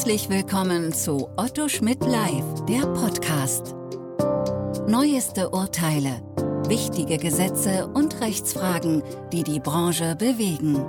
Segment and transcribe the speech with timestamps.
[0.00, 3.74] Herzlich willkommen zu Otto Schmidt Live, der Podcast.
[4.88, 6.22] Neueste Urteile,
[6.66, 10.82] wichtige Gesetze und Rechtsfragen, die die Branche bewegen.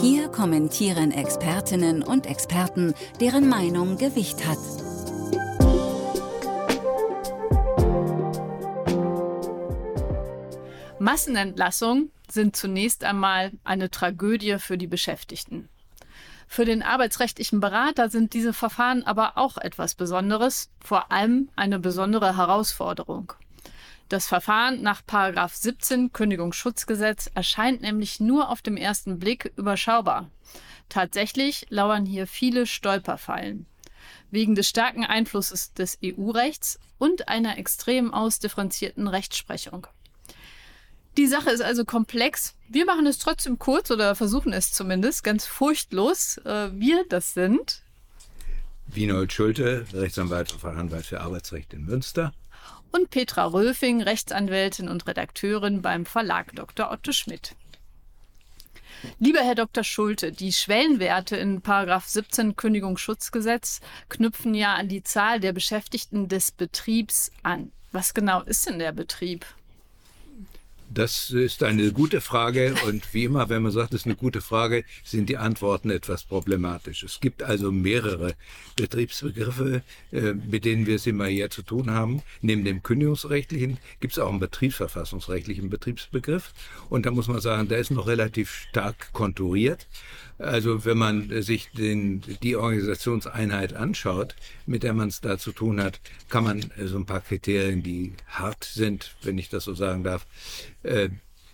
[0.00, 4.56] Hier kommentieren Expertinnen und Experten, deren Meinung Gewicht hat.
[10.98, 15.68] Massenentlassungen sind zunächst einmal eine Tragödie für die Beschäftigten.
[16.52, 22.36] Für den arbeitsrechtlichen Berater sind diese Verfahren aber auch etwas Besonderes, vor allem eine besondere
[22.36, 23.32] Herausforderung.
[24.10, 25.00] Das Verfahren nach
[25.50, 30.28] 17 Kündigungsschutzgesetz erscheint nämlich nur auf dem ersten Blick überschaubar.
[30.90, 33.64] Tatsächlich lauern hier viele Stolperfallen.
[34.30, 39.86] Wegen des starken Einflusses des EU-Rechts und einer extrem ausdifferenzierten Rechtsprechung.
[41.16, 42.54] Die Sache ist also komplex.
[42.68, 46.38] Wir machen es trotzdem kurz oder versuchen es zumindest ganz furchtlos.
[46.38, 47.82] Äh, wir, das sind
[48.86, 52.32] Winold Schulte, Rechtsanwalt und Fachanwalt für Arbeitsrecht in Münster.
[52.92, 56.90] Und Petra Röfing, Rechtsanwältin und Redakteurin beim Verlag Dr.
[56.90, 57.54] Otto Schmidt.
[59.18, 59.82] Lieber Herr Dr.
[59.82, 67.32] Schulte, die Schwellenwerte in 17 Kündigungsschutzgesetz knüpfen ja an die Zahl der Beschäftigten des Betriebs
[67.42, 67.72] an.
[67.90, 69.44] Was genau ist denn der Betrieb?
[70.94, 74.42] Das ist eine gute Frage und wie immer, wenn man sagt, es ist eine gute
[74.42, 77.02] Frage, sind die Antworten etwas problematisch.
[77.02, 78.34] Es gibt also mehrere
[78.76, 79.82] Betriebsbegriffe,
[80.12, 82.20] äh, mit denen wir es immer hier zu tun haben.
[82.42, 86.52] Neben dem kündigungsrechtlichen gibt es auch einen betriebsverfassungsrechtlichen Betriebsbegriff
[86.90, 89.86] und da muss man sagen, der ist noch relativ stark konturiert.
[90.36, 94.34] Also wenn man sich den, die Organisationseinheit anschaut,
[94.66, 98.14] mit der man es da zu tun hat, kann man so ein paar Kriterien, die
[98.26, 100.26] hart sind, wenn ich das so sagen darf,
[100.82, 101.08] äh,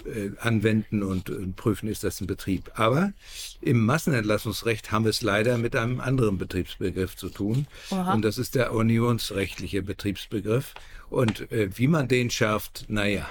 [0.04, 2.70] äh, anwenden und, und, prüfen, ist das ein Betrieb.
[2.74, 3.12] Aber
[3.60, 7.66] im Massenentlassungsrecht haben wir es leider mit einem anderen Betriebsbegriff zu tun.
[7.90, 8.14] Aha.
[8.14, 10.74] Und das ist der unionsrechtliche Betriebsbegriff.
[11.10, 13.28] Und äh, wie man den schärft, naja,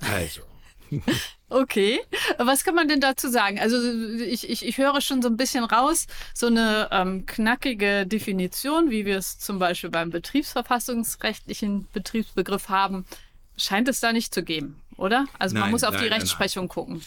[0.00, 0.42] also.
[1.50, 1.98] Okay,
[2.36, 3.58] was kann man denn dazu sagen?
[3.58, 3.78] Also
[4.20, 9.06] ich, ich, ich höre schon so ein bisschen raus, so eine ähm, knackige Definition, wie
[9.06, 13.06] wir es zum Beispiel beim betriebsverfassungsrechtlichen Betriebsbegriff haben,
[13.56, 15.26] scheint es da nicht zu geben, oder?
[15.38, 16.68] Also nein, man muss auf nein, die Rechtsprechung nein.
[16.68, 17.00] gucken.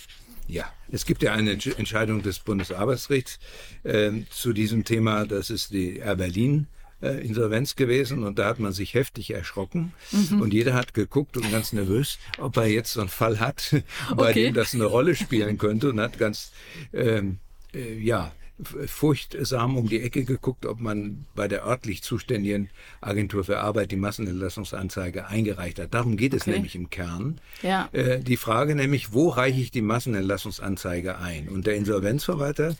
[0.48, 3.40] Ja, es gibt ja eine Entscheidung des Bundesarbeitsgerichts
[3.84, 6.68] äh, zu diesem Thema, das ist die R Berlin
[7.02, 10.42] äh, Insolvenz gewesen und da hat man sich heftig erschrocken mhm.
[10.42, 13.76] und jeder hat geguckt und ganz nervös, ob er jetzt so einen Fall hat,
[14.16, 14.46] bei okay.
[14.46, 16.52] dem das eine Rolle spielen könnte und hat ganz,
[16.94, 17.40] ähm,
[17.74, 18.32] äh, ja,
[18.64, 22.70] furchtsam um die Ecke geguckt, ob man bei der örtlich zuständigen
[23.02, 25.94] Agentur für Arbeit die Massenentlassungsanzeige eingereicht hat.
[25.94, 26.52] Darum geht es okay.
[26.52, 27.40] nämlich im Kern.
[27.62, 27.90] Ja.
[27.92, 31.50] Äh, die Frage nämlich, wo reiche ich die Massenentlassungsanzeige ein?
[31.50, 32.76] Und der Insolvenzverwalter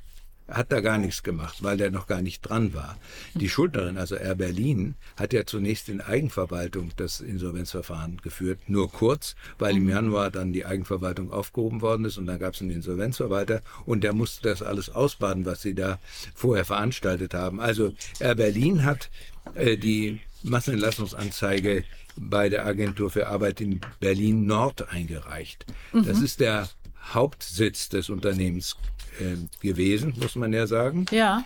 [0.52, 2.98] hat da gar nichts gemacht, weil der noch gar nicht dran war.
[3.34, 9.36] Die Schuldnerin, also Air Berlin, hat ja zunächst in Eigenverwaltung das Insolvenzverfahren geführt, nur kurz,
[9.58, 9.90] weil im mhm.
[9.90, 14.14] Januar dann die Eigenverwaltung aufgehoben worden ist und dann gab es einen Insolvenzverwalter und der
[14.14, 16.00] musste das alles ausbaden, was sie da
[16.36, 17.60] vorher veranstaltet haben.
[17.60, 19.10] Also Air Berlin hat
[19.56, 21.84] äh, die Massenentlassungsanzeige
[22.16, 25.66] bei der Agentur für Arbeit in Berlin Nord eingereicht.
[25.94, 26.06] Mhm.
[26.06, 26.68] Das ist der
[27.14, 28.76] Hauptsitz des Unternehmens
[29.20, 31.06] äh, gewesen, muss man ja sagen.
[31.12, 31.44] Ja.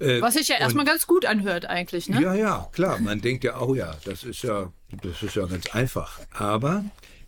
[0.00, 2.20] Äh, Was sich ja erstmal ganz gut anhört eigentlich, ne?
[2.20, 2.98] Ja, ja, klar.
[3.00, 4.72] Man denkt ja, oh ja, das ist ja,
[5.02, 6.20] das ist ja ganz einfach.
[6.32, 6.84] Aber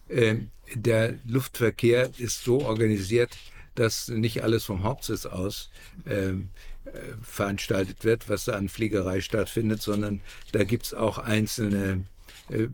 [0.09, 0.37] äh,
[0.75, 3.37] der Luftverkehr ist so organisiert,
[3.75, 5.71] dass nicht alles vom Hauptsitz aus
[6.07, 6.49] ähm,
[6.85, 6.91] äh,
[7.23, 10.21] veranstaltet wird, was da an Fliegerei stattfindet, sondern
[10.53, 12.05] da gibt's auch einzelne
[12.51, 12.69] äh,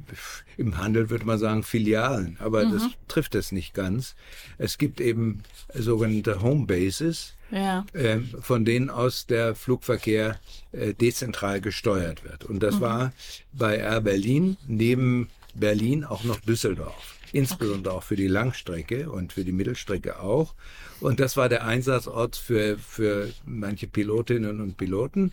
[0.56, 2.72] im Handel würde man sagen Filialen, aber mhm.
[2.72, 4.14] das trifft es nicht ganz.
[4.58, 5.42] Es gibt eben
[5.74, 7.84] sogenannte Homebases, ja.
[7.92, 10.38] äh, von denen aus der Flugverkehr
[10.72, 12.44] äh, dezentral gesteuert wird.
[12.44, 12.80] Und das mhm.
[12.80, 13.12] war
[13.52, 17.16] bei Air Berlin neben Berlin auch noch Düsseldorf.
[17.32, 17.98] Insbesondere okay.
[17.98, 20.54] auch für die Langstrecke und für die Mittelstrecke auch.
[21.00, 25.32] Und das war der Einsatzort für, für manche Pilotinnen und Piloten.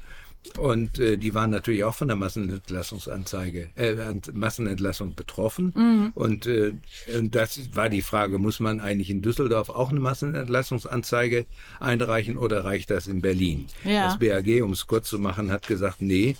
[0.57, 3.95] Und äh, die waren natürlich auch von der Massenentlassungsanzeige, äh,
[4.33, 5.73] Massenentlassung betroffen.
[5.75, 6.11] Mhm.
[6.15, 6.73] Und, äh,
[7.15, 11.45] und das war die Frage, muss man eigentlich in Düsseldorf auch eine Massenentlassungsanzeige
[11.79, 13.67] einreichen oder reicht das in Berlin?
[13.83, 14.07] Ja.
[14.07, 16.37] Das BAG, um es kurz zu machen, hat gesagt, nee,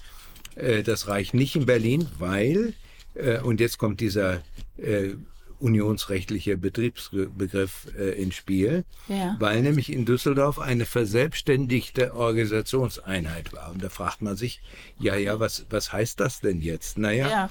[0.56, 2.74] äh, das reicht nicht in Berlin, weil,
[3.14, 4.42] äh, und jetzt kommt dieser
[4.78, 5.10] äh,
[5.60, 9.36] unionsrechtliche Betriebsbegriff äh, ins Spiel, ja.
[9.40, 13.72] weil nämlich in Düsseldorf eine verselbstständigte Organisationseinheit war.
[13.72, 14.62] Und da fragt man sich,
[15.00, 16.98] ja, ja, was, was heißt das denn jetzt?
[16.98, 17.50] Naja, ja.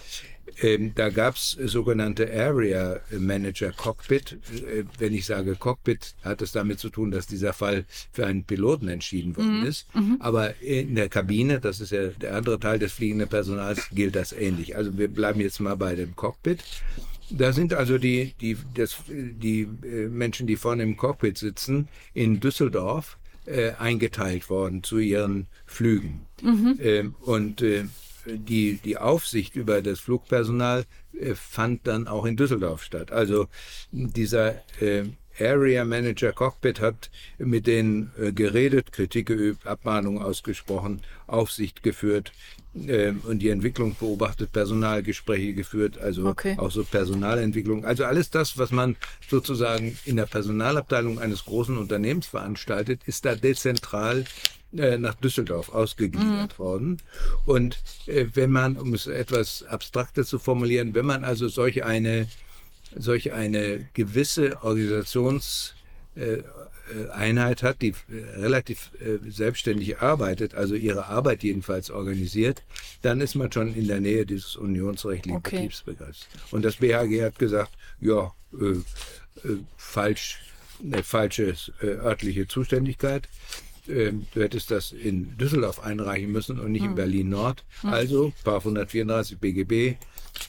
[0.63, 4.39] Ähm, da gab es sogenannte Area Manager Cockpit.
[4.53, 8.45] Äh, wenn ich sage Cockpit, hat es damit zu tun, dass dieser Fall für einen
[8.45, 9.67] Piloten entschieden worden mhm.
[9.67, 9.95] ist.
[9.95, 10.17] Mhm.
[10.21, 14.33] Aber in der Kabine, das ist ja der andere Teil des fliegenden Personals, gilt das
[14.33, 14.77] ähnlich.
[14.77, 16.63] Also wir bleiben jetzt mal bei dem Cockpit.
[17.31, 22.41] Da sind also die, die, das, die äh, Menschen, die vorne im Cockpit sitzen, in
[22.41, 26.27] Düsseldorf äh, eingeteilt worden zu ihren Flügen.
[26.43, 26.79] Mhm.
[26.81, 27.85] Ähm, und äh,
[28.27, 30.85] die, die Aufsicht über das Flugpersonal
[31.19, 33.13] äh, fand dann auch in Düsseldorf statt.
[33.13, 33.49] Also
[33.91, 35.05] dieser äh,
[35.39, 42.33] Area Manager Cockpit hat mit denen äh, geredet, Kritik geübt, Abmahnungen ausgesprochen, Aufsicht geführt
[42.87, 46.57] äh, und die Entwicklung beobachtet, Personalgespräche geführt, also okay.
[46.59, 47.85] auch so Personalentwicklung.
[47.85, 48.97] Also alles das, was man
[49.29, 54.25] sozusagen in der Personalabteilung eines großen Unternehmens veranstaltet, ist da dezentral
[54.77, 56.63] äh, nach Düsseldorf ausgegliedert mhm.
[56.63, 57.03] worden.
[57.45, 62.27] Und äh, wenn man, um es etwas abstrakter zu formulieren, wenn man also solch eine,
[62.95, 65.75] solch eine gewisse Organisations
[66.15, 66.39] äh,
[67.13, 67.95] Einheit hat, die
[68.37, 68.91] relativ
[69.27, 72.63] selbstständig arbeitet, also ihre Arbeit jedenfalls organisiert,
[73.03, 75.57] dann ist man schon in der Nähe dieses unionsrechtlichen okay.
[75.57, 76.29] Betriebsbegriffs.
[76.51, 78.73] Und das BHG hat gesagt, ja, äh,
[79.49, 80.41] äh, falsch,
[80.83, 83.29] eine falsche äh, örtliche Zuständigkeit.
[83.89, 86.91] Ähm, du hättest das in Düsseldorf einreichen müssen und nicht hm.
[86.91, 87.65] in Berlin Nord.
[87.83, 87.91] Hm.
[87.91, 89.97] Also, Paar 134 BGB,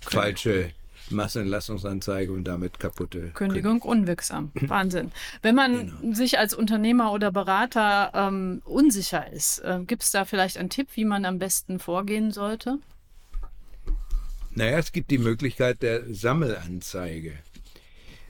[0.01, 0.71] falsche
[1.11, 4.51] Massenentlassungsanzeige und damit kaputte Kündigung unwirksam.
[4.61, 5.11] Wahnsinn.
[5.41, 6.13] Wenn man genau.
[6.13, 10.89] sich als Unternehmer oder Berater ähm, unsicher ist, äh, gibt es da vielleicht einen Tipp,
[10.95, 12.79] wie man am besten vorgehen sollte?
[14.51, 17.33] Naja, es gibt die Möglichkeit der Sammelanzeige.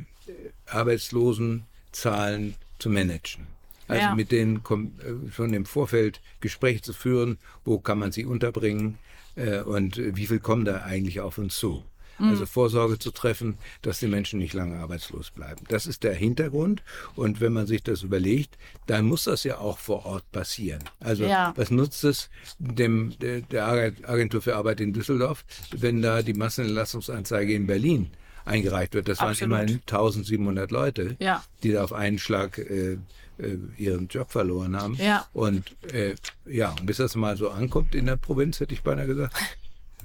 [0.67, 3.47] Arbeitslosenzahlen zu managen.
[3.89, 4.15] Also ja.
[4.15, 8.99] mit denen äh, schon im Vorfeld Gespräche zu führen, wo kann man sie unterbringen
[9.37, 11.85] äh, und wie viel kommen da eigentlich auf uns zu.
[12.19, 12.29] Mhm.
[12.29, 15.65] Also Vorsorge zu treffen, dass die Menschen nicht lange arbeitslos bleiben.
[15.69, 16.83] Das ist der Hintergrund.
[17.17, 18.57] Und wenn man sich das überlegt,
[18.87, 20.83] dann muss das ja auch vor Ort passieren.
[21.01, 21.53] Also ja.
[21.57, 27.55] was nutzt es dem, der, der Agentur für Arbeit in Düsseldorf, wenn da die Massenentlassungsanzeige
[27.55, 28.11] in Berlin
[28.45, 29.09] eingereicht wird.
[29.09, 29.53] Das Absolut.
[29.53, 31.45] waren immerhin 1700 Leute, ja.
[31.63, 32.99] die da auf einen Schlag äh,
[33.43, 34.95] äh, ihren Job verloren haben.
[34.95, 35.27] Ja.
[35.33, 36.15] Und äh,
[36.47, 39.35] ja, bis das mal so ankommt in der Provinz, hätte ich beinahe gesagt.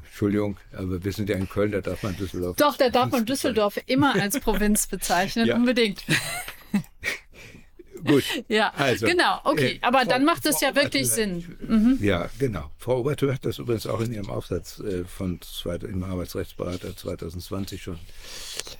[0.05, 2.57] Entschuldigung, aber wir sind ja in Köln, da darf man Düsseldorf.
[2.57, 5.55] Doch, da darf man Düsseldorf immer als Provinz bezeichnen, ja.
[5.55, 6.03] unbedingt.
[8.05, 8.23] Gut.
[8.47, 9.73] Ja, also, genau, okay.
[9.73, 11.57] Äh, Aber Frau, dann macht es ja wirklich Sinn.
[11.67, 11.97] Mhm.
[12.01, 12.71] Ja, genau.
[12.77, 17.99] Frau Obertür hat das übrigens auch in ihrem Aufsatz äh, von im Arbeitsrechtsberater 2020 schon,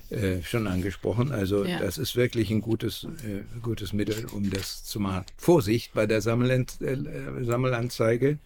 [0.10, 1.32] äh, schon angesprochen.
[1.32, 1.80] Also ja.
[1.80, 5.26] das ist wirklich ein gutes, äh, gutes Mittel, um das zu machen.
[5.38, 6.98] Vorsicht bei der Sammelant äh,
[7.44, 8.40] Sammelanzeige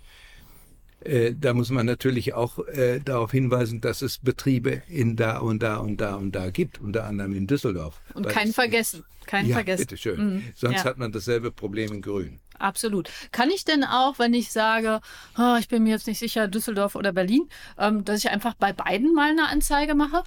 [1.03, 5.63] äh, da muss man natürlich auch äh, darauf hinweisen, dass es Betriebe in da und
[5.63, 8.00] da und da und da gibt, unter anderem in Düsseldorf.
[8.13, 9.81] Und kein Vergessen, kein ja, Vergessen.
[9.81, 10.34] Bitteschön.
[10.34, 10.43] Mhm.
[10.55, 10.84] Sonst ja.
[10.84, 12.39] hat man dasselbe Problem in Grün.
[12.60, 13.10] Absolut.
[13.31, 15.01] Kann ich denn auch, wenn ich sage,
[15.38, 18.72] oh, ich bin mir jetzt nicht sicher, Düsseldorf oder Berlin, ähm, dass ich einfach bei
[18.72, 20.24] beiden mal eine Anzeige mache?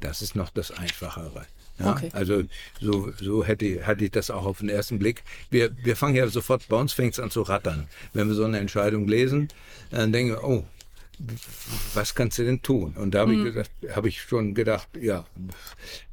[0.00, 1.46] Das ist noch das Einfachere.
[1.82, 2.10] Ja, okay.
[2.12, 2.42] Also
[2.80, 5.22] so, so hätte, hatte ich das auch auf den ersten Blick.
[5.50, 7.88] Wir, wir fangen ja sofort, bei uns fängt es an zu rattern.
[8.12, 9.48] Wenn wir so eine Entscheidung lesen,
[9.90, 10.64] dann denken wir, oh,
[11.94, 12.94] was kannst du denn tun?
[12.96, 13.64] Und da habe mhm.
[13.82, 15.24] ich, hab ich schon gedacht, ja,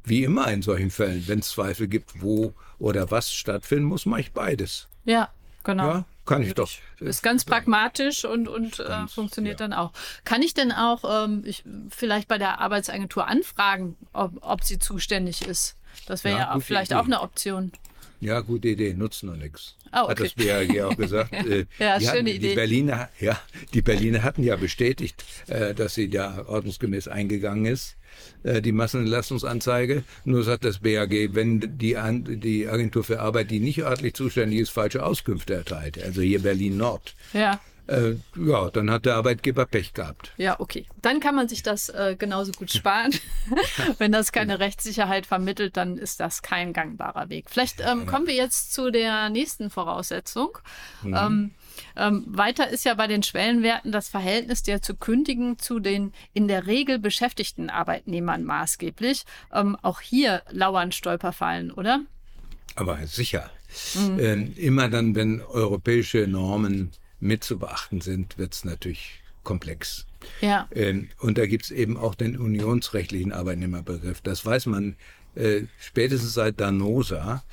[0.04, 4.22] wie immer in solchen Fällen, wenn es Zweifel gibt, wo oder was stattfinden muss, mache
[4.22, 4.88] ich beides.
[5.04, 5.30] Ja,
[5.64, 5.86] genau.
[5.86, 6.70] Ja, kann ich doch.
[7.00, 9.66] Ist ganz pragmatisch und, und äh, ganz, äh, funktioniert ja.
[9.66, 9.92] dann auch.
[10.24, 15.44] Kann ich denn auch ähm, ich, vielleicht bei der Arbeitsagentur anfragen, ob, ob sie zuständig
[15.44, 15.76] ist?
[16.06, 17.00] Das wäre ja, ja vielleicht Idee.
[17.00, 17.72] auch eine Option.
[18.20, 19.76] Ja, gute Idee, nutzen noch nichts.
[19.90, 20.10] Ah, okay.
[20.10, 21.32] Hat das BAG auch gesagt.
[21.32, 22.48] Äh, Ja, die schöne hatten, Idee.
[22.50, 23.40] Die Berliner, ja,
[23.74, 27.96] die Berliner hatten ja bestätigt, äh, dass sie da ordnungsgemäß eingegangen ist,
[28.42, 30.02] äh, die Massenentlastungsanzeige.
[30.24, 34.60] Nur sagt das BAG, wenn die, An die Agentur für Arbeit, die nicht örtlich zuständig
[34.60, 37.60] ist, falsche Auskünfte erteilt, also hier Berlin Nord, Ja.
[37.86, 40.32] äh, ja, dann hat der Arbeitgeber Pech gehabt.
[40.36, 40.86] Ja, okay.
[41.02, 43.12] Dann kann man sich das äh, genauso gut sparen.
[43.98, 47.46] Wenn das keine Rechtssicherheit vermittelt, dann ist das kein gangbarer Weg.
[47.48, 50.58] Vielleicht ähm, kommen wir jetzt zu der nächsten Voraussetzung.
[51.04, 51.50] Ähm,
[51.96, 56.48] ähm, weiter ist ja bei den Schwellenwerten das Verhältnis der zu kündigen zu den in
[56.48, 59.24] der Regel beschäftigten Arbeitnehmern maßgeblich.
[59.52, 62.00] Ähm, auch hier lauern Stolperfallen, oder?
[62.76, 63.50] Aber sicher.
[63.94, 64.18] Mhm.
[64.18, 70.06] Ähm, immer dann, wenn europäische Normen mit zu beachten sind, wird es natürlich komplex.
[70.40, 70.68] Ja.
[70.74, 74.20] Ähm, und da gibt es eben auch den unionsrechtlichen Arbeitnehmerbegriff.
[74.20, 74.96] Das weiß man
[75.34, 77.44] äh, spätestens seit Danosa.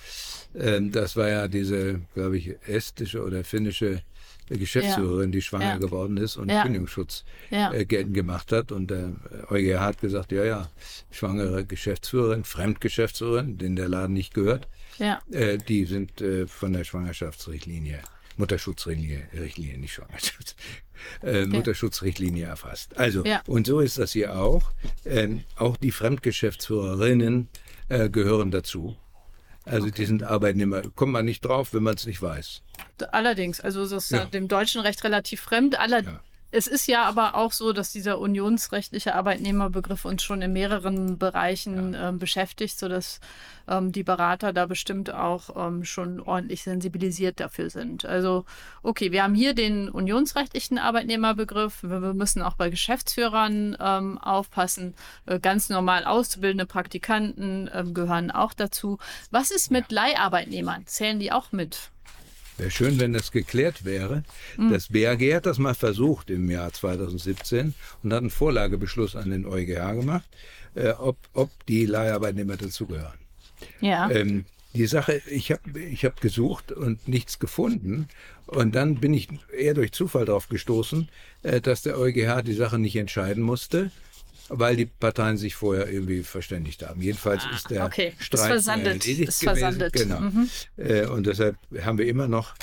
[0.56, 4.02] Ähm, das war ja diese, glaube ich, estische oder finnische
[4.50, 5.78] Geschäftsführerin, die schwanger Ja.
[5.78, 6.64] geworden ist und Ja.
[6.64, 7.74] Kündigungsschutz Ja.
[7.74, 8.72] äh, geltend gemacht hat.
[8.72, 9.14] Und der
[9.50, 10.70] EuGH hat gesagt, ja, ja,
[11.12, 14.68] schwangere Geschäftsführerin, Fremdgeschäftsführerin, den der Laden nicht gehört,
[15.32, 18.00] äh, die sind äh, von der Schwangerschaftsrichtlinie,
[18.38, 20.56] Mutterschutzrichtlinie, Richtlinie, nicht Schwangerschafts,
[21.24, 22.98] äh, Mutterschutzrichtlinie erfasst.
[22.98, 24.72] Also, und so ist das hier auch.
[25.06, 27.50] Ähm, auch die Fremdgeschäftsführerinnen
[27.90, 28.96] äh, gehören dazu.
[29.68, 30.82] Also die sind Arbeitnehmer.
[30.96, 32.62] Kommt man nicht drauf, wenn man es nicht weiß.
[33.12, 34.20] Allerdings, also das ist ja.
[34.20, 34.26] Ja.
[34.26, 35.80] dem deutschen Recht relativ fremd.
[35.80, 36.20] Aller Ja.
[36.50, 41.94] Es ist ja aber auch so, dass dieser unionsrechtliche Arbeitnehmerbegriff uns schon in mehreren Bereichen
[41.94, 43.20] ähm, beschäftigt, sodass
[43.68, 48.06] ähm, die Berater da bestimmt auch ähm, schon ordentlich sensibilisiert dafür sind.
[48.06, 48.46] Also,
[48.82, 51.84] okay, wir haben hier den unionsrechtlichen Arbeitnehmerbegriff.
[51.84, 54.96] Wir, wir müssen auch bei Geschäftsführern ähm, aufpassen.
[55.26, 59.00] Äh, ganz normal auszubildende Praktikanten ähm, gehören auch dazu.
[59.32, 60.86] Was ist mit Leiharbeitnehmern?
[60.86, 61.92] Zählen die auch mit?
[62.58, 64.24] Wäre schön, wenn das geklärt wäre.
[64.72, 69.46] Das BAG hat das mal versucht im Jahr 2017 und hat einen Vorlagebeschluss an den
[69.46, 70.28] EuGH gemacht,
[70.74, 73.20] äh, ob, ob die Leiharbeitnehmer dazugehören.
[73.80, 74.10] Ja.
[74.10, 78.08] Ähm, die Sache, ich habe ich hab gesucht und nichts gefunden.
[78.46, 81.10] Und dann bin ich eher durch Zufall darauf gestoßen,
[81.44, 83.92] äh, dass der EuGH die Sache nicht entscheiden musste,
[84.50, 87.02] weil die Parteien sich vorher irgendwie verständigt haben.
[87.02, 88.14] Jedenfalls ist der Ah, okay.
[88.18, 89.04] Ist Streit versandet.
[89.04, 89.94] erledigt Ist versandet.
[89.94, 90.20] Genau.
[90.20, 90.50] Mhm.
[90.78, 92.56] Äh, und deshalb haben wir immer noch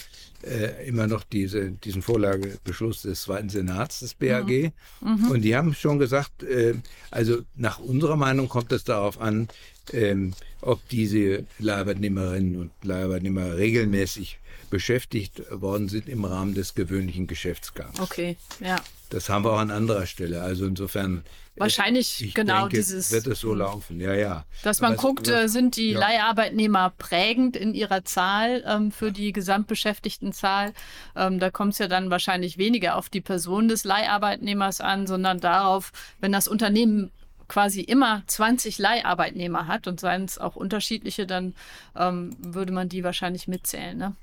[0.42, 4.72] äh, immer noch diese, diesen Vorlagebeschluss des Zweiten Senats des BAG.
[5.00, 5.30] Mhm.
[5.30, 6.74] Und die haben schon gesagt, äh,
[7.10, 9.48] also nach unserer Meinung kommt es darauf an,
[9.92, 14.38] ähm, ob diese Leiharbeitnehmerinnen und Leiharbeitnehmer regelmäßig
[14.70, 17.98] beschäftigt worden sind im Rahmen des gewöhnlichen Geschäftsgangs.
[18.00, 18.76] Okay, ja.
[19.10, 20.42] Das haben wir auch an anderer Stelle.
[20.42, 21.22] Also insofern.
[21.56, 24.44] Wahrscheinlich ich genau denke, dieses- Wird es so laufen, ja, ja.
[24.64, 26.00] Dass man es- guckt, äh, sind die ja.
[26.00, 30.73] Leiharbeitnehmer prägend in ihrer Zahl ähm, für die Gesamtbeschäftigtenzahl.
[31.16, 35.40] Ähm, da kommt es ja dann wahrscheinlich weniger auf die Person des Leiharbeitnehmers an, sondern
[35.40, 37.11] darauf, wenn das Unternehmen
[37.46, 41.54] quasi immer 20 Leiharbeitnehmer hat und seien es auch unterschiedliche, dann
[41.96, 43.96] ähm, würde man die wahrscheinlich mitzählen.
[43.99, 44.16] Ne?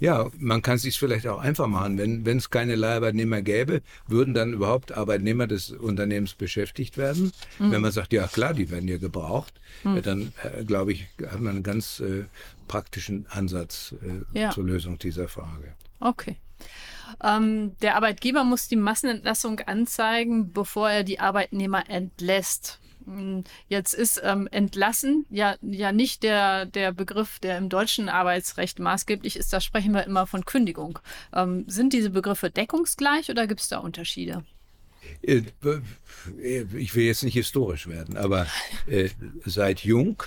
[0.00, 1.98] Ja, man kann es sich vielleicht auch einfach machen.
[1.98, 7.32] Wenn wenn es keine Leiharbeitnehmer gäbe, würden dann überhaupt Arbeitnehmer des Unternehmens beschäftigt werden?
[7.58, 7.70] Mhm.
[7.70, 11.40] Wenn man sagt, ja klar, die werden ja gebraucht, äh, dann äh, glaube ich, hat
[11.40, 12.24] man einen ganz äh,
[12.68, 13.94] praktischen Ansatz
[14.34, 14.50] äh, Ja.
[14.50, 15.74] zur Lösung dieser Frage.
[16.00, 16.36] Okay.
[17.22, 22.80] Ähm, der Arbeitgeber muss die Massenentlassung anzeigen, bevor er die Arbeitnehmer entlässt.
[23.04, 28.78] Hm, Jetzt ist ähm, entlassen ja, ja nicht der, der Begriff, der im deutschen Arbeitsrecht
[28.78, 29.52] maßgeblich ist.
[29.52, 30.98] Da sprechen wir immer von Kündigung.
[31.34, 34.44] Ähm, sind diese Begriffe deckungsgleich oder gibt es da Unterschiede?
[35.22, 35.42] Äh,
[36.40, 38.46] äh, Ich will jetzt nicht historisch werden, aber
[38.86, 39.10] äh,
[39.44, 40.22] seit Jung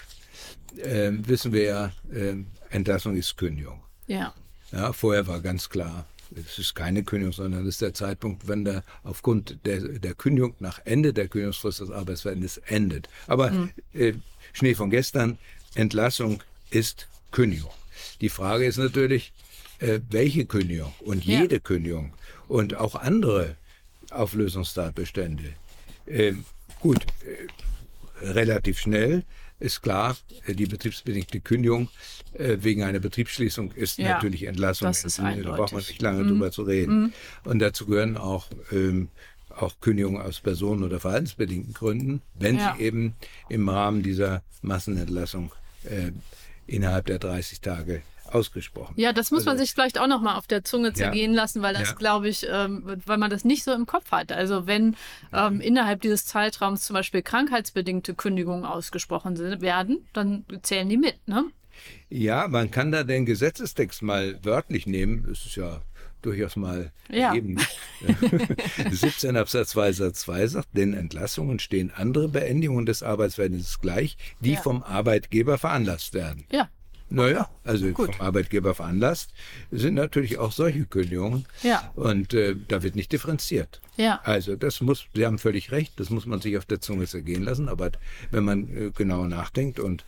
[0.78, 2.36] äh, wissen wir ja, äh,
[2.70, 3.82] Entlassung ist Kündigung.
[4.08, 4.34] Ja.
[4.72, 6.06] Ja, vorher war ganz klar,
[6.36, 10.56] es ist keine Kündigung, sondern es ist der Zeitpunkt, wenn der aufgrund der, der Kündigung
[10.60, 13.10] nach Ende der Kündigungsfrist des Arbeitsverhältnisses endet.
[13.28, 14.14] Aber äh,
[14.54, 15.38] Schnee von gestern,
[15.76, 16.42] Entlassung
[16.72, 17.72] ist Kündigung.
[18.22, 19.34] Die Frage ist natürlich,
[19.80, 21.42] äh, welche Kündigung und Ja.
[21.42, 22.14] jede Kündigung
[22.48, 23.56] und auch andere
[24.12, 25.54] Auflösungstatbestände.
[26.08, 26.46] Ähm,
[26.80, 29.24] gut, äh, relativ schnell
[29.60, 31.90] ist klar, äh, die betriebsbedingte Kündigung
[32.34, 34.88] äh, wegen einer Betriebsschließung ist Ja, natürlich Entlassung.
[34.88, 35.88] das ist Da braucht man eindeutig.
[35.90, 37.14] nicht lange drüber zu reden.
[37.44, 39.10] Und dazu gehören auch, ähm,
[39.50, 42.76] auch Kündigungen aus personen- oder verhaltensbedingten Gründen, wenn Ja.
[42.78, 43.16] sie eben
[43.50, 45.52] im Rahmen dieser Massenentlassung
[45.86, 46.12] äh,
[46.68, 48.02] innerhalb der 30 Tage
[48.36, 51.34] ausgesprochen Ja, das muss man Also- sich vielleicht auch noch mal auf der Zunge zergehen
[51.34, 51.96] lassen, weil das, Ja.
[51.96, 54.32] glaube ich, ähm, weil man das nicht so im Kopf hat.
[54.32, 54.96] Also wenn
[55.34, 61.16] ähm, innerhalb dieses Zeitraums zum Beispiel krankheitsbedingte Kündigungen ausgesprochen sind, werden, dann zählen die mit,
[61.28, 61.46] ne?
[62.10, 65.26] Ja, man kann da den Gesetzestext mal wörtlich nehmen.
[65.28, 65.82] Das ist ja
[66.22, 67.34] durchaus mal Ja.
[67.36, 67.58] eben.
[68.92, 74.54] 17 Absatz 2 Satz 2 sagt, den Entlassungen stehen andere Beendigungen des Arbeitsverhältnisses gleich, die
[74.54, 74.62] Ja.
[74.62, 76.46] vom Arbeitgeber veranlasst werden.
[76.52, 76.70] Ja,
[77.16, 78.14] Naja, also Gut.
[78.16, 79.32] vom Arbeitgeber veranlasst
[79.72, 81.46] sind natürlich auch solche Kündigungen.
[81.64, 81.92] Ja.
[81.96, 83.80] Und äh, da wird nicht differenziert.
[83.96, 84.20] ja.
[84.24, 87.44] Also das muss, Sie haben völlig recht, das muss man sich auf der Zunge zergehen
[87.44, 87.92] lassen, aber
[88.32, 90.04] wenn man äh, genau nachdenkt und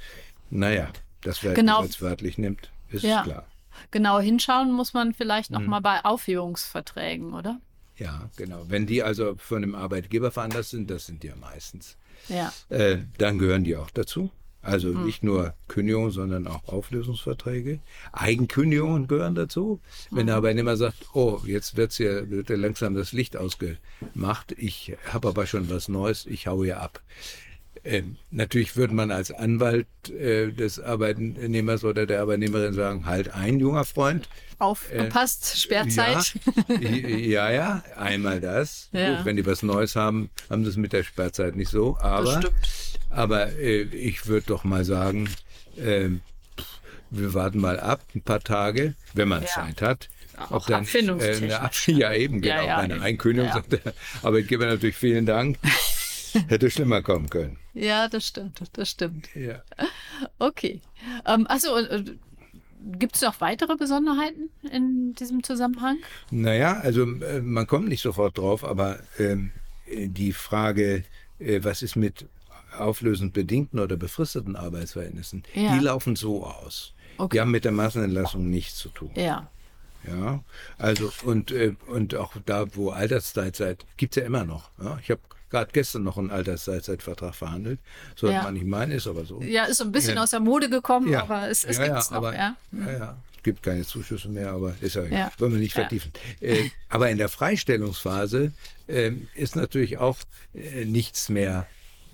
[0.50, 0.90] naja,
[1.22, 1.80] das wer Genau.
[1.80, 3.24] als wörtlich nimmt, ist Ja.
[3.24, 3.46] klar.
[3.92, 5.62] Genau hinschauen muss man vielleicht Hm.
[5.62, 7.60] noch mal bei Aufhebungsverträgen, oder?
[7.98, 8.66] Ja, genau.
[8.68, 11.96] Wenn die also von einem Arbeitgeber veranlasst sind, das sind die ja meistens,
[12.28, 12.52] Ja.
[12.70, 14.30] äh, dann gehören die auch dazu.
[14.67, 15.05] Also Hm.
[15.05, 17.79] nicht nur Kündigungen, sondern auch Auflösungsverträge.
[18.12, 19.79] Eigenkündigungen gehören dazu.
[20.12, 20.27] Wenn Hm.
[20.27, 25.29] der Arbeitnehmer sagt, oh, jetzt wird's hier, wird hier langsam das Licht ausgemacht, ich habe
[25.29, 27.01] aber schon was Neues, ich hau hier ab.
[27.83, 33.59] Ähm, natürlich würde man als Anwalt äh, des Arbeitnehmers oder der Arbeitnehmerin sagen, halt ein,
[33.59, 34.27] junger Freund,
[34.59, 36.33] Aufgepasst, Sperrzeit.
[36.81, 38.89] ja, ja, ja, einmal das.
[38.91, 39.17] Ja.
[39.17, 41.95] Gut, wenn die was Neues haben, haben sie es mit der Sperrzeit nicht so.
[42.00, 42.97] Aber, stimmt.
[43.10, 45.30] Aber äh, ich würde doch mal sagen,
[45.78, 46.22] ähm,
[47.10, 49.48] wir warten mal ab, ein paar Tage, wenn man Ja.
[49.48, 50.10] Zeit hat.
[50.50, 51.54] Auch dann, abfindungstechnisch.
[51.54, 52.68] eine Ab ja, eben, Ja, genau.
[52.68, 53.04] ja, einer eben.
[53.04, 53.62] Einkündigung Ja.
[53.62, 55.58] der Arbeitgeber natürlich vielen Dank.
[56.48, 57.58] Hätte schlimmer kommen können.
[57.74, 59.30] Ja, das stimmt, das stimmt.
[59.36, 59.64] Ja.
[60.38, 60.82] Okay.
[61.26, 62.04] Ähm, achso, äh,
[63.00, 65.98] gibt es noch weitere Besonderheiten in diesem Zusammenhang?
[66.30, 69.52] Naja, also äh, man kommt nicht sofort drauf, aber ähm,
[69.88, 71.04] äh, die Frage,
[71.40, 72.26] äh, was ist mit
[72.79, 75.74] auflösend bedingten oder befristeten Arbeitsverhältnissen, Ja.
[75.74, 76.93] die laufen so aus.
[77.17, 77.36] Okay.
[77.38, 79.12] Die haben mit der Massenentlassung nichts zu tun.
[79.15, 79.50] Ja.
[80.07, 80.41] Ja,
[80.77, 84.69] also und, äh, und auch da, wo Altersteilzeit gibt's ja immer noch.
[84.81, 84.98] Ja?
[85.01, 85.19] Ich habe
[85.50, 87.79] gerade gestern noch einen Altersteilzeitvertrag verhandelt.
[88.15, 88.43] Sollte Ja.
[88.43, 89.41] man nicht meinen, ist aber so.
[89.41, 90.24] Ja, ist so ein bisschen Ja.
[90.24, 91.24] aus der Mode gekommen, Ja.
[91.24, 92.55] aber es, es ja, gibt's ja, noch, aber, ja.
[92.72, 93.17] ja, ja.
[93.36, 95.03] Es gibt keine Zuschüsse mehr, aber ist ja,
[95.39, 96.12] wollen wir nicht vertiefen.
[96.41, 98.51] Äh, aber in der Freistellungsphase
[98.88, 100.17] ähm, ist natürlich auch
[100.53, 101.65] äh, nichts mehr,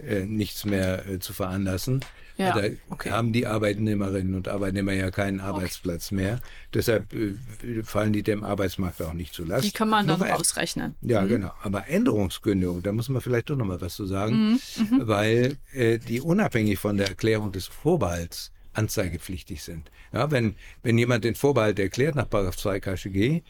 [0.08, 2.02] äh, nichts mehr äh, zu veranlassen.
[2.36, 3.12] Ja, Da okay.
[3.12, 6.40] haben die Arbeitnehmerinnen und Arbeitnehmer ja keinen Arbeitsplatz mehr.
[6.74, 7.36] Deshalb äh,
[7.84, 9.66] fallen die dem Arbeitsmarkt auch nicht zu Last.
[9.66, 10.96] Die kann man dann weil- ausrechnen.
[11.02, 11.52] ja, genau.
[11.62, 16.00] Aber Änderungskündigung, da muss man vielleicht doch noch mal was zu sagen, Mhm, weil äh,
[16.00, 19.92] die unabhängig von der Erklärung des Vorbehalts anzeigepflichtig sind.
[20.12, 23.42] Ja, wenn, wenn jemand den Vorbehalt erklärt nach§ 2 KGG,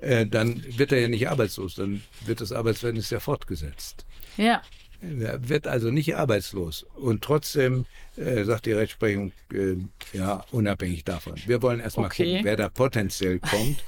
[0.00, 4.06] äh, dann wird er ja nicht arbeitslos, dann wird das Arbeitsverhältnis ja fortgesetzt.
[4.36, 4.62] Ja.
[5.02, 6.84] Er wird also nicht arbeitslos.
[6.96, 7.86] Und trotzdem
[8.16, 9.76] äh, sagt die Rechtsprechung, äh,
[10.12, 11.34] ja, unabhängig davon.
[11.46, 12.32] Wir wollen erstmal Okay.
[12.32, 13.82] gucken, wer da potenziell kommt.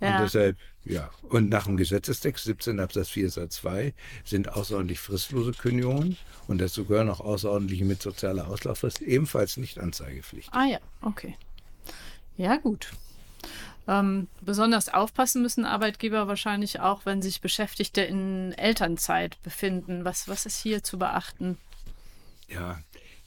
[0.00, 0.16] Ja.
[0.16, 1.10] Und deshalb, ja.
[1.22, 3.92] Und nach dem Gesetzestext 17 Absatz 4 Satz 2
[4.24, 6.16] sind außerordentlich fristlose Kündigungen
[6.46, 10.52] und dazu gehören auch außerordentliche mit sozialer Auslauffrist ebenfalls nicht anzeigepflichtig.
[10.54, 11.36] Ah ja, okay.
[12.36, 12.92] Ja, gut.
[13.88, 20.04] Ähm, besonders aufpassen müssen Arbeitgeber wahrscheinlich auch, wenn sich Beschäftigte in Elternzeit befinden.
[20.04, 21.56] Was, was ist hier zu beachten?
[22.48, 22.78] Ja,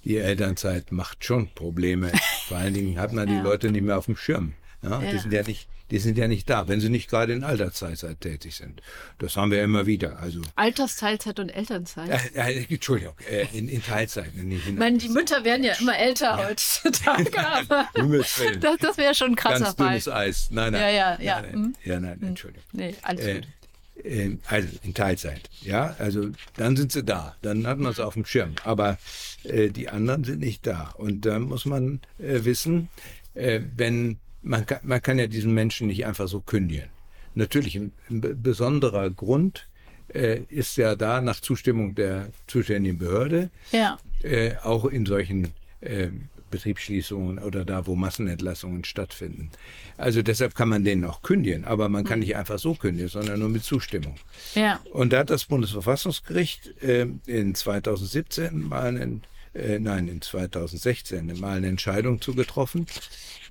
[0.06, 2.12] die Elternzeit macht schon Probleme.
[2.48, 3.42] Vor allen Dingen hat man die Ja.
[3.42, 4.54] Leute nicht mehr auf dem Schirm.
[4.84, 5.20] Ja, Die Ja.
[5.20, 8.56] sind ja nicht, die sind ja nicht da, wenn sie nicht gerade in Altersteilzeit tätig
[8.56, 8.82] sind.
[9.20, 10.20] Das haben wir immer wieder.
[10.20, 12.10] Also Altersteilzeit und Elternzeit.
[12.36, 14.34] äh, äh, Entschuldigung, äh, in, in Teilzeit.
[14.36, 18.40] Nicht in Ich meine, die Mütter werden ja immer älter heutzutage, aber das,
[18.80, 19.90] das wäre schon ein krasser Ganz Fall.
[19.90, 20.48] dünnes Eis.
[20.52, 20.82] Nein, nein.
[20.82, 21.42] Ja, ja, ja.
[21.42, 21.62] Nein, Hm.
[21.62, 22.64] nein, ja, nein, Entschuldigung.
[22.72, 24.06] Nee, alles Äh, gut.
[24.06, 28.14] äh, also in Teilzeit, ja, also dann sind sie da, dann hat man es auf
[28.14, 28.98] dem Schirm, aber
[29.44, 32.90] äh, die anderen sind nicht da und da muss man äh, wissen,
[33.34, 36.90] äh, wenn man kann, man kann ja diesen Menschen nicht einfach so kündigen.
[37.36, 39.68] Natürlich ein, ein be- besonderer Grund
[40.14, 45.50] äh, ist ja da nach Zustimmung der zuständigen Behörde, Ja, äh, auch in solchen
[45.82, 46.10] äh,
[46.50, 49.50] Betriebsschließungen oder da, wo Massenentlassungen stattfinden.
[49.98, 53.40] Also deshalb kann man den auch kündigen, aber man kann nicht einfach so kündigen, sondern
[53.40, 54.16] nur mit Zustimmung.
[54.54, 61.40] ja, Und da hat das Bundesverfassungsgericht äh, in 2017 mal einen, äh, nein, in 2016
[61.40, 62.86] mal eine Entscheidung zugetroffen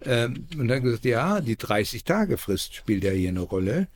[0.05, 3.89] ähm, und hat gesagt, ja, die 30-Tage-Frist spielt ja hier eine Rolle.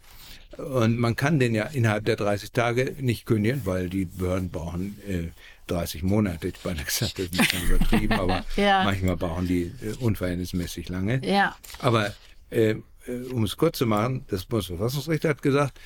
[0.56, 4.96] Und man kann den ja innerhalb der 30 Tage nicht kündigen, weil die Behörden brauchen
[5.08, 5.28] äh,
[5.66, 6.48] 30 Monate.
[6.48, 8.84] Ich meine gesagt, das ist ein bisschen übertrieben, aber Ja.
[8.84, 11.20] manchmal brauchen die äh, unverhältnismäßig lange.
[11.26, 12.14] ja, Aber
[12.50, 15.80] äh, äh, um es kurz zu machen, das Bundesverfassungsgericht hat gesagt,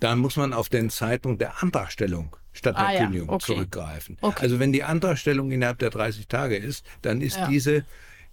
[0.00, 3.44] dann muss man auf den Zeitpunkt der Antragstellung statt der Ah ja, Kündigung okay.
[3.54, 4.16] zurückgreifen.
[4.20, 4.42] Okay.
[4.42, 7.46] Also wenn die Antragstellung innerhalb der 30 Tage ist, dann ist Ja.
[7.48, 7.84] diese,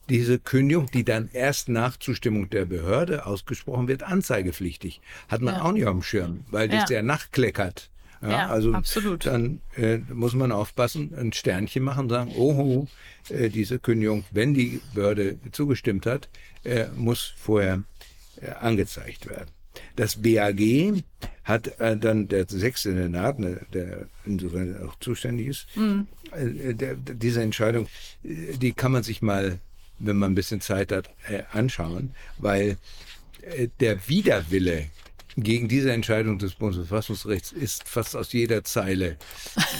[0.09, 5.01] diese Kündigung, die dann erst nach Zustimmung der Behörde ausgesprochen wird, anzeigepflichtig.
[5.27, 5.61] Hat man Ja.
[5.61, 6.97] auch nicht auf dem Schirm, weil das Ja.
[6.97, 9.27] ja nachkleckert Ja, Ja, also absolut.
[9.27, 12.87] dann äh, muss man aufpassen, ein Sternchen machen, sagen, oh,
[13.29, 16.27] äh, diese Kündigung, wenn die Behörde zugestimmt hat,
[16.63, 17.83] äh, muss vorher
[18.41, 19.51] äh, angezeigt werden.
[19.95, 21.03] Das BAG
[21.43, 25.67] hat äh, dann der sechste Senat, ne, der insofern auch zuständig ist,
[26.31, 27.87] äh, der, diese Entscheidung,
[28.23, 29.59] äh, die kann man sich mal,
[29.99, 32.77] wenn man ein bisschen Zeit hat, äh, anschauen, weil
[33.41, 34.87] äh, der Widerwille
[35.37, 39.17] gegen diese Entscheidung des Bundesverfassungsgerichts ist fast aus jeder Zeile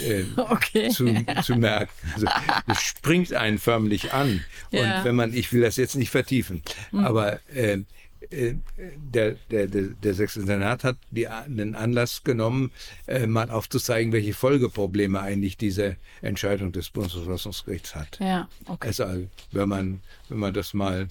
[0.08, 0.90] äh, Okay.
[0.90, 1.92] zu, zu merken.
[2.14, 2.28] Also,
[2.68, 4.44] es springt einen förmlich an.
[4.72, 5.00] Ja.
[5.00, 6.62] Und wenn man, ich will das jetzt nicht vertiefen,
[6.94, 7.84] aber äh, äh,
[8.32, 12.72] der, der, der, der Sächsische Senat hat die, den Anlass genommen,
[13.08, 18.20] äh, mal aufzuzeigen, welche Folgeprobleme eigentlich diese Entscheidung des Bundesverfassungsgerichts hat.
[18.20, 18.88] Ja, okay.
[18.88, 19.06] Also,
[19.52, 21.08] wenn man, wenn man das mal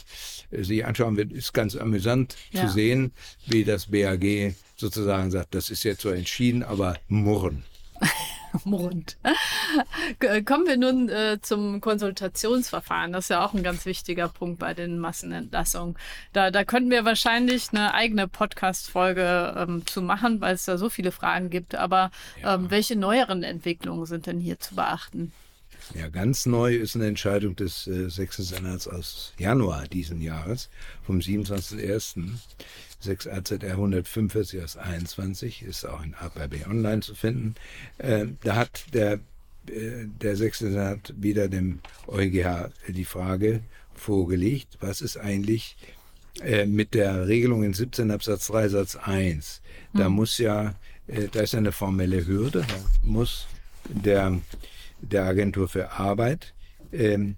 [0.50, 2.66] äh, sich anschauen wird, ist ganz amüsant Ja.
[2.66, 3.12] zu sehen,
[3.46, 7.62] wie das BAG sozusagen sagt, das ist jetzt so entschieden, aber murren.
[8.64, 9.16] Murrend.
[10.18, 13.12] K- Kommen wir nun äh, zum Konsultationsverfahren.
[13.12, 15.96] Das ist ja auch ein ganz wichtiger Punkt bei den Massenentlassungen.
[16.32, 20.88] Da, da könnten wir wahrscheinlich eine eigene Podcast-Folge ähm, zu machen, weil es da so
[20.88, 21.74] viele Fragen gibt.
[21.74, 22.11] Aber
[22.44, 25.32] ähm, welche neueren Entwicklungen sind denn hier zu beachten?
[25.94, 30.68] Ja, ganz neu ist eine Entscheidung des äh, Sächsischen Senats aus Januar diesen Jahres,
[31.05, 32.31] vom 27.01.
[32.98, 37.55] 6 AZR 145 aus 21, ist auch in APB online zu finden.
[37.98, 39.20] Äh, da hat der,
[39.68, 43.61] äh, der Sächsische Senat wieder dem EuGH die Frage
[43.94, 45.76] vorgelegt, was ist eigentlich
[46.42, 49.62] äh, mit der Regelung in 17 Absatz 3 Satz 1.
[49.94, 50.74] Da muss ja,
[51.07, 53.46] äh, da ist ja eine formelle Hürde, da muss
[53.88, 54.38] der,
[55.00, 56.54] der Agentur für Arbeit
[56.92, 57.37] ähm,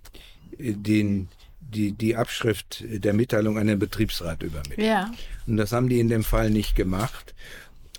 [0.58, 1.28] den,
[1.60, 4.86] die, die Abschrift der Mitteilung an den Betriebsrat übermitteln.
[4.86, 5.12] Ja.
[5.46, 7.34] Und das haben die in dem Fall nicht gemacht.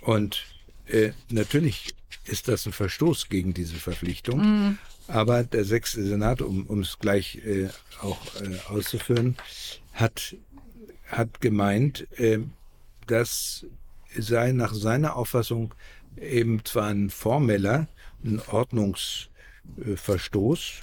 [0.02, 0.45] Und
[0.88, 1.93] äh, natürlich
[2.26, 4.78] ist das ein Verstoß gegen diese Verpflichtung.
[5.08, 7.69] Aber der sechste Senat, um um es gleich äh,
[8.02, 9.38] auch äh, auszuführen,
[9.93, 10.36] hat,
[11.08, 12.39] hat gemeint, äh,
[13.08, 13.65] das
[14.15, 15.74] sei nach seiner Auffassung
[16.19, 17.88] eben zwar ein formeller,
[18.24, 18.39] ein
[19.77, 20.82] Ordnungsverstoß,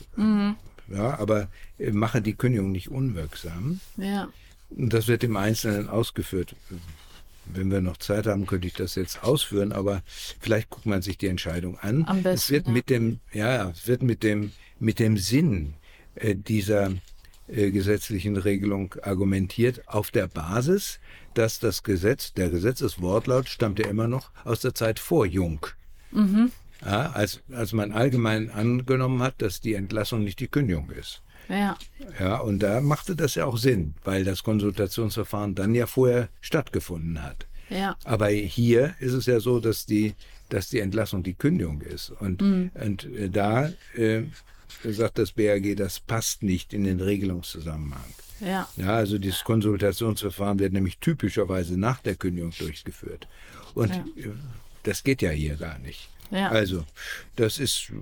[0.89, 3.81] ja, aber äh, mache die Kündigung nicht unwirksam.
[3.97, 4.29] Ja.
[4.71, 6.55] Und das wird im Einzelnen ausgeführt.
[7.47, 10.03] Wenn wir noch Zeit haben, könnte ich das jetzt ausführen, aber
[10.41, 12.05] vielleicht guckt man sich die Entscheidung an.
[12.07, 12.73] Am besten, es wird ja.
[12.73, 15.75] mit dem, ja, es wird mit dem, mit dem Sinn
[16.17, 16.91] äh, dieser
[17.47, 20.99] äh, gesetzlichen Regelung argumentiert auf der Basis,
[21.35, 25.67] dass das Gesetz, der Gesetzeswortlaut stammt ja immer noch aus der Zeit vor Jung.
[26.85, 31.23] Ja, als, als man allgemein angenommen hat, dass die Entlassung nicht die Kündigung ist.
[31.49, 31.77] Ja.
[32.19, 37.23] Ja, und da machte das ja auch Sinn, weil das Konsultationsverfahren dann ja vorher stattgefunden
[37.23, 37.47] hat.
[37.71, 37.97] Ja.
[38.05, 40.15] Aber hier ist es ja so, dass die,
[40.49, 42.11] dass die Entlassung die Kündigung ist.
[42.11, 42.43] Und,
[42.75, 44.23] und äh, da äh,
[44.85, 48.05] sagt das BAG, das passt nicht in den Regelungszusammenhang.
[48.41, 48.69] Ja.
[48.77, 53.27] Ja, also dieses Konsultationsverfahren wird nämlich typischerweise nach der Kündigung durchgeführt.
[53.75, 54.05] Und Ja.
[54.17, 54.31] äh,
[54.83, 56.09] das geht ja hier gar nicht.
[56.31, 56.49] Ja.
[56.49, 56.85] Also,
[57.37, 57.93] das ist,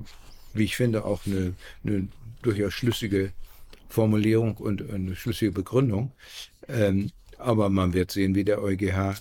[0.53, 2.09] wie ich finde, auch eine, eine
[2.43, 3.33] durchaus schlüssige
[3.89, 6.13] Formulierung und eine schlüssige Begründung.
[6.69, 9.21] Ähm, aber man wird sehen, wie der EuGH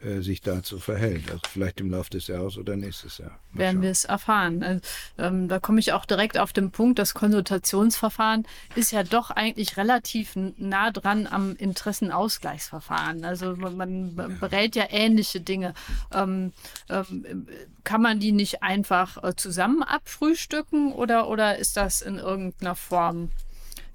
[0.00, 1.28] äh, sich dazu verhält.
[1.30, 3.38] Also vielleicht im Laufe des Jahres oder nächstes Jahr.
[3.50, 3.82] Mal werden schauen.
[3.82, 4.62] wir es erfahren.
[4.62, 4.80] Also,
[5.18, 9.76] ähm, da komme ich auch direkt auf den Punkt, das Konsultationsverfahren ist ja doch eigentlich
[9.76, 13.24] relativ nah dran am Interessenausgleichsverfahren.
[13.24, 15.74] Also man, man be- berät ja ähnliche Dinge.
[16.12, 16.52] Ähm,
[16.88, 17.46] ähm,
[17.84, 23.30] kann man die nicht einfach äh, zusammen abfrühstücken oder, oder ist das in irgendeiner Form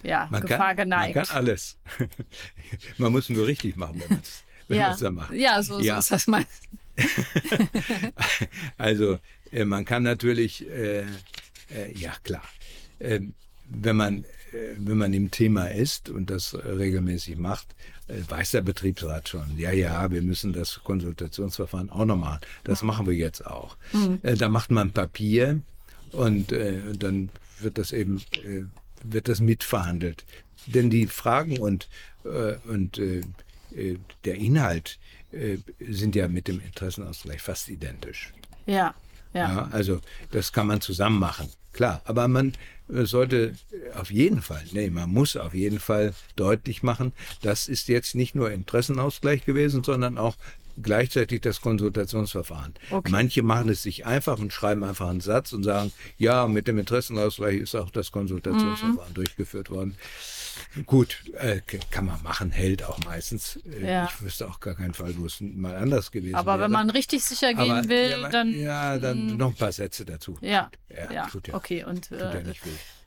[0.02, 1.13] ja, Man Gefahr kann, man geneigt?
[1.30, 1.78] kann alles.
[2.98, 4.88] man muss nur richtig machen, wenn man es wenn ja.
[4.89, 5.34] man's da macht.
[5.34, 5.99] ja, so, so Ja.
[5.99, 6.47] ist das meist.
[8.78, 9.19] Also
[9.52, 11.06] äh, man kann natürlich, äh, äh,
[11.95, 12.43] ja klar,
[12.99, 13.19] äh,
[13.69, 14.23] wenn man
[14.54, 17.67] äh, wenn man im Thema ist und das regelmäßig macht,
[18.08, 22.39] äh, weiß der Betriebsrat schon, ja, ja, wir müssen das Konsultationsverfahren auch noch machen.
[22.63, 23.78] Das machen wir jetzt auch.
[24.21, 25.62] Äh, da macht man Papier
[26.12, 28.21] und dann wird das eben
[29.02, 30.26] wird das mitverhandelt.
[30.67, 31.89] Denn die Fragen und
[32.23, 33.02] und
[33.76, 35.00] äh, der Inhalt
[35.32, 38.34] äh, sind ja mit dem Interessenausgleich fast identisch.
[38.66, 38.94] Ja,
[39.34, 39.50] ja.
[39.50, 40.00] Ja, also
[40.32, 42.02] das kann man zusammen machen, klar.
[42.06, 42.54] Aber man
[42.88, 43.56] äh, sollte
[43.96, 48.36] auf jeden Fall, nee, man muss auf jeden Fall deutlich machen, das ist jetzt nicht
[48.36, 50.36] nur Interessenausgleich gewesen, sondern auch
[50.82, 52.74] gleichzeitig das Konsultationsverfahren.
[52.90, 53.12] Okay.
[53.12, 56.80] Manche machen es sich einfach und schreiben einfach einen Satz und sagen, ja, mit dem
[56.80, 59.14] Interessenausgleich ist auch das Konsultationsverfahren Mhm.
[59.14, 59.96] durchgeführt worden.
[60.86, 61.62] Gut, äh,
[61.92, 63.58] kann man machen, hält auch meistens.
[63.66, 64.06] Äh, Ja.
[64.06, 66.63] Ich wüsste auch gar keinen Fall, wo es mal anders gewesen Aber wäre.
[66.63, 68.54] wenn man richtig sicher gehen Aber, will, ja, man- dann.
[68.60, 70.38] Ja, dann noch ein paar Sätze dazu.
[70.42, 71.84] Ja, Ja, ja, tut ja- okay.
[71.84, 72.54] Und ja äh,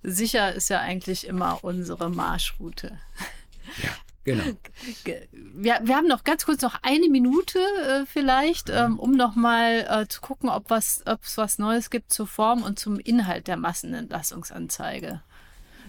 [0.03, 2.99] sicher ist ja eigentlich immer unsere Marschroute.
[3.83, 3.91] Ja,
[4.25, 4.45] genau.
[5.05, 9.87] Ge- Wir, wir haben noch ganz kurz noch eine Minute äh, vielleicht, ähm, um nochmal
[9.89, 13.49] äh, zu gucken, ob was, ob es was Neues gibt zur Form und zum Inhalt
[13.49, 15.23] der Massenentlassungsanzeige.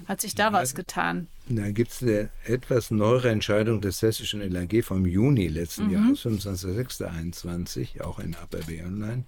[0.08, 1.28] Hat sich da was getan?
[1.50, 8.02] Da gibt es eine etwas neuere Entscheidung des hessischen LAG vom Juni letzten Jahres, 25.06.21,
[8.02, 9.24] auch in APB Online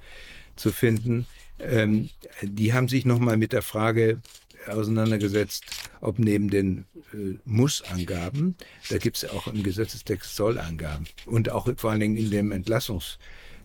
[0.57, 1.25] zu finden.
[1.59, 2.09] Ähm,
[2.41, 4.21] die haben sich nochmal mit der Frage
[4.67, 5.63] auseinandergesetzt,
[6.01, 8.55] ob neben den äh, Muss-Angaben,
[8.89, 12.51] da gibt es ja auch im Gesetzestext Sollangaben und auch vor allen Dingen in dem
[12.51, 13.17] Entlassungs,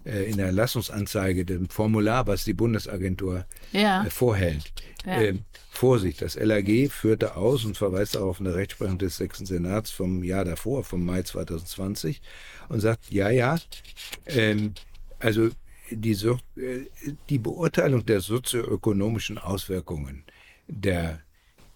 [0.05, 4.05] äh, in der Entlassungsanzeige, dem Formular, was die Bundesagentur Ja.
[4.05, 4.73] äh, vorhält.
[5.07, 5.21] Ja.
[5.21, 9.91] Ähm, Vorsicht, das LAG führte aus und verweist auch auf eine Rechtsprechung des Sechsten Senats
[9.91, 12.23] vom Jahr davor, vom Mai 2020,
[12.69, 13.59] und sagt, ja, ja,
[14.27, 14.75] ähm,
[15.19, 15.51] also
[15.91, 16.87] die, so äh,
[17.29, 20.25] die Beurteilung der sozioökonomischen Auswirkungen
[20.69, 21.21] der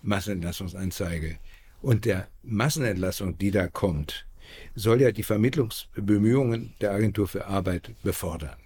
[0.03, 1.39] Massenentlassungsanzeige
[1.83, 4.27] und der Massenentlassung, die da kommt,
[4.75, 8.57] soll ja die Vermittlungsbemühungen der Agentur für Arbeit befördern.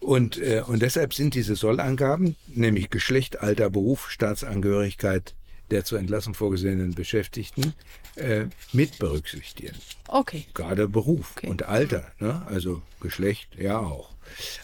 [0.00, 5.34] Und, äh, und deshalb sind diese Sollangaben, nämlich Geschlecht, Alter, Beruf, Staatsangehörigkeit
[5.70, 7.74] der zur Entlassung vorgesehenen Beschäftigten,
[8.16, 9.76] äh, mit berücksichtigen.
[10.06, 10.46] Okay.
[10.54, 11.48] Gerade Beruf Okay.
[11.48, 12.42] und Alter, ne?
[12.46, 14.14] also Geschlecht ja auch.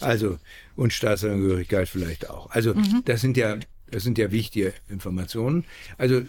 [0.01, 0.39] Also
[0.77, 2.51] und Staatsangehörigkeit vielleicht auch.
[2.51, 3.59] Also das sind ja
[3.91, 5.65] das sind ja wichtige Informationen.
[5.99, 6.23] Also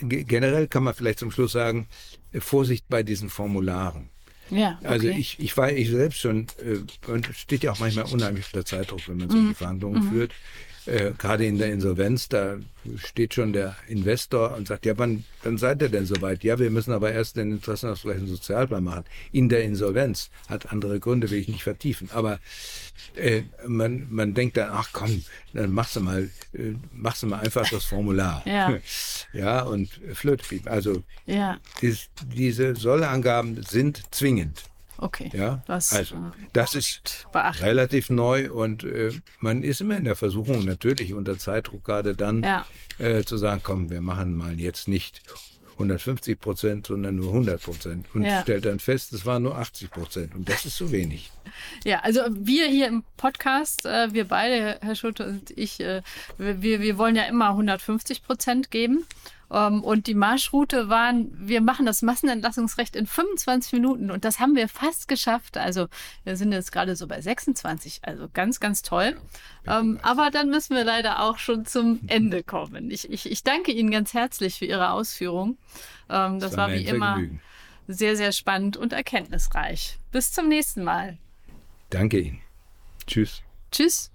[0.00, 1.88] generell kann man vielleicht zum Schluss sagen,
[2.32, 4.10] äh, Vorsicht bei diesen Formularen.
[4.50, 4.76] Ja.
[4.78, 4.88] Okay.
[4.88, 6.78] Also ich, ich war ich selbst schon, äh,
[7.32, 10.32] steht ja auch manchmal unheimlich unter Zeitdruck, wenn man solche Verhandlungen führt.
[10.86, 12.58] Äh, gerade in der Insolvenz, da
[12.96, 16.44] steht schon der Investor und sagt, ja, wann, wann seid ihr denn soweit?
[16.44, 19.04] Ja, wir müssen aber erst den Interessenausgleich und Sozialplan machen.
[19.32, 22.08] In der Insolvenz hat andere Gründe, will ich nicht vertiefen.
[22.12, 22.38] Aber
[23.16, 27.40] äh, man, man denkt dann, ach komm, dann machst du mal, äh, machst du mal
[27.40, 28.42] einfach das Formular.
[28.46, 28.78] Ja.
[29.32, 30.70] ja, und Flötepiep.
[30.70, 31.58] Also ja.
[31.80, 34.62] ist, diese Sollangaben sind zwingend.
[34.98, 35.30] Okay.
[35.34, 36.18] Ja, Das, also äh,
[36.52, 37.62] das ist beachten.
[37.64, 42.42] relativ neu und äh, man ist immer in der Versuchung, natürlich unter Zeitdruck gerade dann
[42.42, 42.66] Ja.
[42.98, 45.22] äh, zu sagen, komm, wir machen mal jetzt nicht
[45.74, 48.40] 150 Prozent, sondern nur 100 Prozent und Ja.
[48.40, 51.30] stellt dann fest, es waren nur 80 Prozent und das ist zu wenig.
[51.84, 56.00] Ja, also wir hier im Podcast, äh, wir beide, Herr Schulte und ich, äh,
[56.38, 59.04] wir, wir wollen ja immer 150 Prozent geben.
[59.50, 64.56] Ähm, und die Marschroute waren, wir machen das Massenentlassungsrecht in 25 Minuten und das haben
[64.56, 65.56] wir fast geschafft.
[65.56, 65.86] Also
[66.24, 69.16] wir sind jetzt gerade so bei 26, also ganz, ganz toll.
[69.66, 72.90] Ähm, aber dann müssen wir leider auch schon zum Ende kommen.
[72.90, 75.58] Ich, ich, ich danke Ihnen ganz herzlich für Ihre Ausführung.
[76.08, 77.40] Ähm, das war mir wie immer Vergnügen.
[77.88, 79.98] sehr, sehr spannend und erkenntnisreich.
[80.12, 81.18] Bis zum nächsten Mal.
[81.90, 82.40] Danke Ihnen.
[83.06, 83.42] Tschüss.
[83.70, 84.10] Tschüss.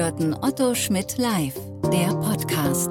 [0.00, 1.60] Hörten Otto Schmidt live,
[1.92, 2.88] der Podcast.